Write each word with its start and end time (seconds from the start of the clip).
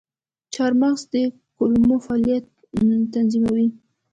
چارمغز 0.53 1.01
د 1.13 1.13
کولمو 1.57 1.95
فعالیت 2.05 2.45
تنظیموي. 3.13 3.67